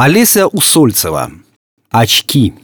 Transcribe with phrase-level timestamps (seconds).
[0.00, 1.32] Олеся Усольцева.
[1.90, 2.54] Очки.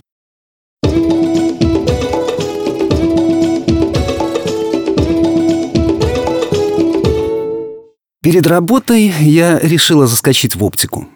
[8.23, 11.09] Перед работой я решила заскочить в оптику.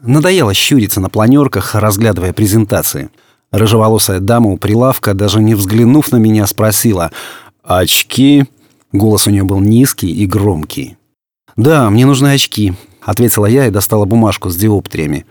[0.00, 3.10] Надоело щуриться на планерках, разглядывая презентации.
[3.50, 7.10] Рыжеволосая дама у прилавка, даже не взглянув на меня, спросила
[7.62, 8.46] «Очки?»
[8.92, 10.96] Голос у нее был низкий и громкий.
[11.54, 12.72] «Да, мне нужны очки»,—
[13.02, 15.26] ответила я и достала бумажку с диоптриями.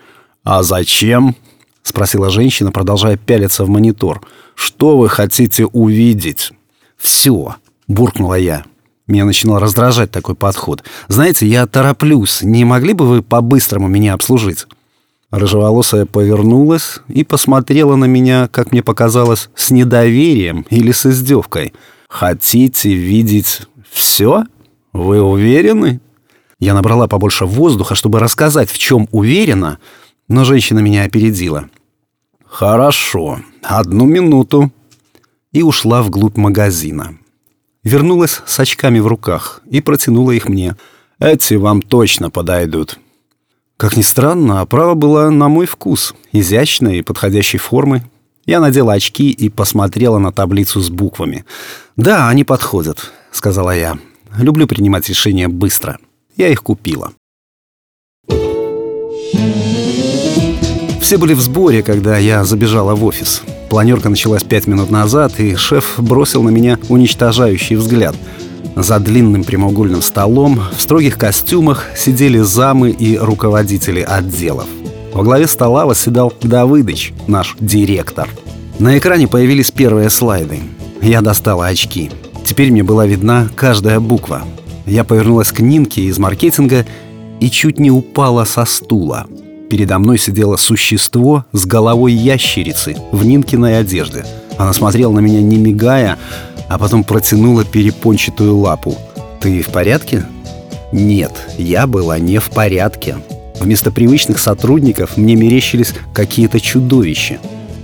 [0.46, 1.36] «А зачем?»—
[1.84, 4.22] спросила женщина, продолжая пялиться в монитор.
[4.54, 6.52] «Что вы хотите увидеть?»
[6.95, 7.55] «Все»,—
[7.88, 8.63] буркнула я.
[9.08, 10.84] Меня начинал раздражать такой подход.
[11.08, 12.44] «Знаете, я тороплюсь.
[12.44, 14.68] Не могли бы вы по-быстрому меня обслужить?»
[15.31, 21.73] Рыжеволосая повернулась и посмотрела на меня, как мне показалось, с недоверием или с издевкой.
[22.07, 24.43] «Хотите видеть все?
[24.93, 25.99] Вы уверены?»
[26.59, 29.80] Я набрала побольше воздуха, чтобы рассказать, в чем уверена,
[30.27, 31.70] но женщина меня опередила.
[32.45, 34.71] «Хорошо, одну минуту».
[35.51, 37.17] И ушла вглубь магазина
[37.85, 40.76] вернулась с очками в руках и протянула их мне.
[41.20, 42.99] «Эти вам точно подойдут».
[43.77, 48.04] Как ни странно, оправа была на мой вкус, изящной и подходящей формы.
[48.45, 51.45] Я надела очки и посмотрела на таблицу с буквами.
[51.95, 53.98] «Да, они подходят»,— сказала я.
[54.37, 55.99] «Люблю принимать решения быстро.
[56.35, 57.13] Я их купила».
[61.05, 63.43] Все были в сборе, когда я забежала в офис.
[63.70, 68.16] Планерка началась пять минут назад, и шеф бросил на меня уничтожающий взгляд.
[68.75, 74.66] За длинным прямоугольным столом в строгих костюмах сидели замы и руководители отделов.
[75.13, 78.28] Во главе стола восседал Давыдыч, наш директор.
[78.79, 80.57] На экране появились первые слайды.
[81.03, 82.09] Я достала очки.
[82.44, 84.41] Теперь мне была видна каждая буква.
[84.88, 86.83] Я повернулась к Нинке из маркетинга
[87.39, 89.28] и чуть не упала со стула.
[89.69, 94.25] Передо мной сидело существо с головой ящерицы в Нинкиной одежде.
[94.57, 96.18] Она смотрела на меня не мигая,
[96.69, 98.97] а потом протянула перепончатую лапу.
[99.41, 100.25] «Ты в порядке?»
[100.91, 103.17] Нет, я была не в порядке.
[103.59, 107.39] Вместо привычных сотрудников мне мерещились какие-то чудовища.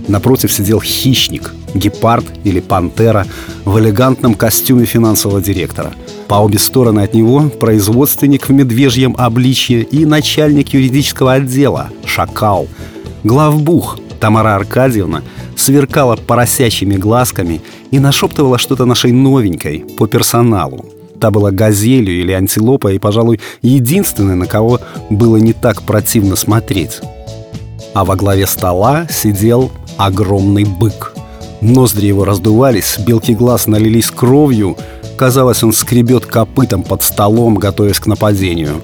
[0.08, 3.26] Напротив сидел хищник, гепард или пантера
[3.64, 5.92] в элегантном костюме финансового директора.
[6.28, 12.68] По обе стороны от него производственник в медвежьем обличье и начальник юридического отдела– шакал.
[13.24, 15.22] Главбух Тамара Аркадьевна
[15.56, 20.86] сверкала поросячьими глазками и нашептывала что-то нашей новенькой по персоналу.
[21.20, 24.80] Та была газелью или антилопой и, пожалуй, единственной, на кого
[25.10, 27.00] было не так противно смотреть.
[27.94, 31.11] А во главе стола сидел огромный бык.
[31.62, 34.76] Ноздри его раздувались, белки глаз налились кровью.
[35.16, 38.82] Казалось, он скребет копытом под столом, готовясь к нападению.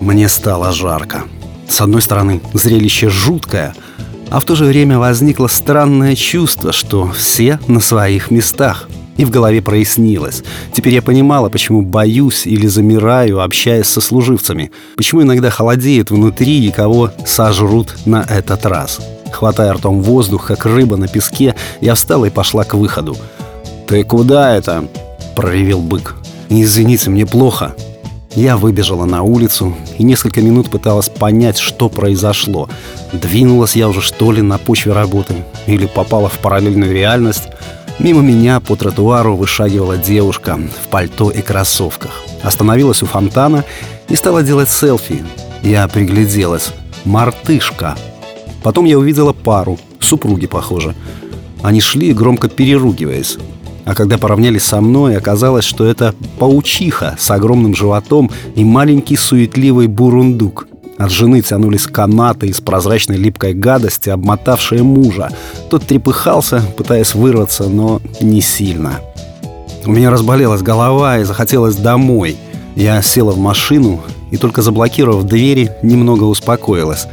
[0.00, 1.24] Мне стало жарко.
[1.68, 3.74] С одной стороны, зрелище жуткое,
[4.30, 8.88] а в то же время возникло странное чувство, что все на своих местах–
[9.20, 10.42] и в голове прояснилось.
[10.72, 14.70] Теперь я понимала, почему боюсь или замираю, общаясь со служивцами.
[14.96, 18.98] Почему иногда холодеет внутри и кого сожрут на этот раз.
[19.32, 23.16] Хватая ртом воздух, как рыба на песке, я встала и пошла к выходу.
[23.86, 24.84] «Ты куда это?»–
[25.36, 26.16] проревел бык.
[26.48, 27.74] «Извините, мне плохо».
[28.36, 32.68] Я выбежала на улицу и несколько минут пыталась понять, что произошло.
[33.12, 35.34] Двинулась я уже что ли на почве работы
[35.66, 37.48] или попала в параллельную реальность–
[38.00, 42.10] Мимо меня по тротуару вышагивала девушка в пальто и кроссовках.
[42.42, 43.62] Остановилась у фонтана
[44.08, 45.22] и стала делать селфи.
[45.62, 46.72] Я пригляделась.
[47.04, 47.98] Мартышка.
[48.62, 49.78] Потом я увидела пару.
[49.98, 50.94] Супруги, похоже.
[51.62, 53.38] Они шли, громко переругиваясь.
[53.84, 59.86] А когда поравнялись со мной, оказалось, что это паучиха с огромным животом и маленький суетливый
[59.88, 60.68] бурундук.
[60.98, 65.30] От жены тянулись канаты из прозрачной липкой гадости, обмотавшие мужа.
[65.70, 69.00] Тот трепыхался, пытаясь вырваться, но не сильно.
[69.86, 72.36] У меня разболелась голова и захотелось домой.
[72.76, 74.00] Я села в машину
[74.30, 77.06] и только заблокировав двери, немного успокоилась.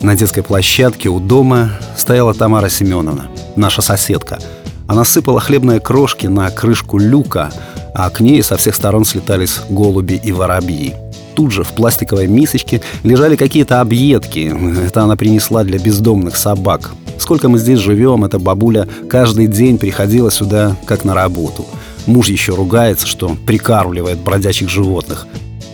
[0.00, 4.38] На детской площадке у дома стояла Тамара Семеновна, наша соседка.
[4.86, 7.50] Она сыпала хлебные крошки на крышку люка,
[7.94, 10.94] а к ней со всех сторон слетались голуби и воробьи
[11.40, 14.52] тут же в пластиковой мисочке лежали какие-то объедки.
[14.86, 16.90] Это она принесла для бездомных собак.
[17.18, 21.64] Сколько мы здесь живем, эта бабуля каждый день приходила сюда как на работу.
[22.04, 25.26] Муж еще ругается, что прикармливает бродячих животных.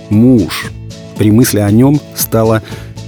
[0.08, 0.70] Муж.
[1.18, 2.62] При мысли о нем стало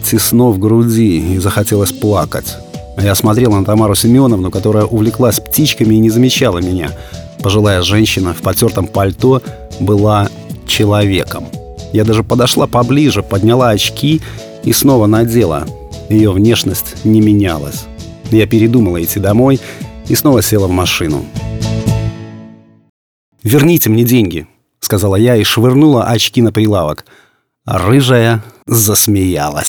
[0.09, 2.57] тесно в груди и захотелось плакать.
[2.97, 6.91] Я смотрел на Тамару Семеновну, которая увлеклась птичками и не замечала меня.
[7.43, 9.43] Пожилая женщина в потертом пальто
[9.81, 10.31] была
[10.67, 11.45] человеком.
[11.93, 14.23] Я даже подошла поближе, подняла очки
[14.65, 15.67] и снова надела.
[16.09, 17.85] Ее внешность не менялась.
[18.31, 19.61] Я передумала идти домой
[20.09, 21.25] и снова села в машину.
[23.43, 24.47] «Верните мне деньги»,—
[24.81, 27.05] сказала я и швырнула очки на прилавок.
[27.67, 29.69] А рыжая засмеялась.